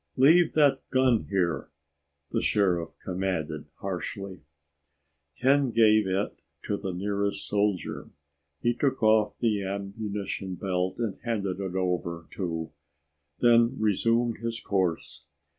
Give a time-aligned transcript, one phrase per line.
[0.17, 1.69] "Leave that gun here!"
[2.31, 4.41] the Sheriff commanded harshly.
[5.39, 8.09] Ken gave it to the nearest soldier.
[8.61, 12.71] He took off the ammunition belt and handed it over too,
[13.41, 15.27] then resumed his course.